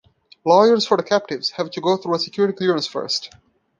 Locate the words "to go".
1.69-1.95